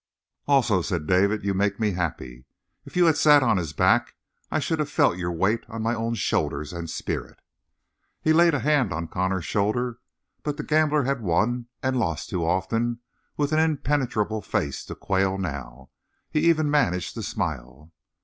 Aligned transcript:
"Also," 0.47 0.81
said 0.81 1.05
David, 1.05 1.43
"you 1.45 1.53
make 1.53 1.79
me 1.79 1.91
happy. 1.91 2.45
If 2.85 2.97
you 2.97 3.05
had 3.05 3.17
sat 3.17 3.43
on 3.43 3.57
his 3.57 3.71
back 3.71 4.15
I 4.49 4.57
should 4.57 4.79
have 4.79 4.89
felt 4.89 5.19
your 5.19 5.31
weight 5.31 5.63
on 5.69 5.83
my 5.83 5.93
own 5.93 6.15
shoulders 6.15 6.73
and 6.73 6.89
spirit." 6.89 7.39
He 8.19 8.33
laid 8.33 8.55
a 8.55 8.61
hand 8.61 8.91
on 8.91 9.07
Connor's 9.09 9.45
shoulder, 9.45 9.99
but 10.41 10.57
the 10.57 10.63
gambler 10.63 11.03
had 11.03 11.21
won 11.21 11.67
and 11.83 11.99
lost 11.99 12.31
too 12.31 12.43
often 12.43 12.97
with 13.37 13.53
an 13.53 13.59
impenetrable 13.59 14.41
face 14.41 14.83
to 14.85 14.95
quail 14.95 15.37
now. 15.37 15.91
He 16.31 16.49
even 16.49 16.71
managed 16.71 17.13
to 17.13 17.21
smile. 17.21 17.91